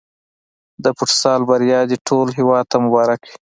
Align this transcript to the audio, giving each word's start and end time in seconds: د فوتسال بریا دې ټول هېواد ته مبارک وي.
د 0.83 0.85
فوتسال 0.97 1.41
بریا 1.49 1.79
دې 1.89 1.97
ټول 2.07 2.27
هېواد 2.37 2.65
ته 2.71 2.77
مبارک 2.85 3.19
وي. 3.27 3.35